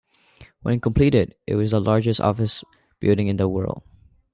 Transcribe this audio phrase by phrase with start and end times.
[0.63, 2.63] When completed, it was the largest office
[2.99, 3.83] building in the world.